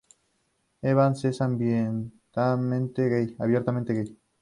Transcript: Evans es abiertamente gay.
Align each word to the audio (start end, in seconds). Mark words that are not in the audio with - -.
Evans 0.81 1.25
es 1.25 1.41
abiertamente 1.41 3.07
gay. 3.07 4.17